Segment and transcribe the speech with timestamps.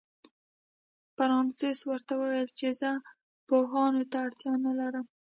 [1.15, 2.91] فرانسس ورته وویل چې زه
[3.47, 5.05] پوهانو ته اړتیا نه لرم.